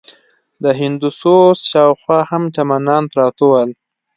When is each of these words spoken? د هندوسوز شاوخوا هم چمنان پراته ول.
د 0.63 0.65
هندوسوز 0.79 1.57
شاوخوا 1.71 2.19
هم 2.29 2.43
چمنان 2.55 3.03
پراته 3.11 3.43
ول. 3.51 3.69